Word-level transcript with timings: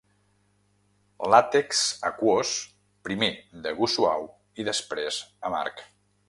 Làtex 1.33 1.83
aquós, 2.09 2.53
primer 3.09 3.29
de 3.67 3.75
gust 3.83 4.01
suau 4.01 4.27
i 4.65 4.67
després 4.71 5.21
amarg. 5.53 5.87